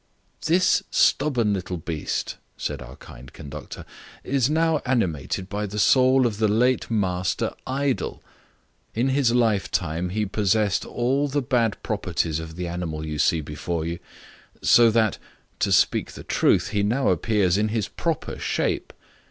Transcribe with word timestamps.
"This 0.47 0.81
stubborn 0.89 1.53
little 1.53 1.77
beast 1.77 2.37
said 2.57 2.81
our 2.81 2.95
kind 2.95 3.31
conductor, 3.31 3.85
is 4.23 4.49
now 4.49 4.81
animated 4.83 5.47
by 5.47 5.67
the 5.67 5.77
soul 5.77 6.25
of 6.25 6.39
the 6.39 6.47
late 6.47 6.89
master 6.89 7.53
Idle. 7.67 8.23
In 8.95 9.09
his 9.09 9.31
life 9.31 9.69
time 9.69 10.09
he 10.09 10.25
possessed 10.25 10.87
all 10.87 11.27
the 11.27 11.43
bad 11.43 11.77
properties 11.83 12.39
of 12.39 12.55
the 12.55 12.67
animal 12.67 13.05
you 13.05 13.19
see 13.19 13.41
before 13.41 13.85
you; 13.85 13.99
so 14.63 14.89
that, 14.89 15.19
to 15.59 15.71
speak 15.71 16.13
the 16.13 16.23
truth, 16.23 16.69
he 16.69 16.81
now 16.81 17.09
appears 17.09 17.55
in 17.55 17.67
his 17.67 17.87
proper 17.87 18.39
shape. 18.39 18.93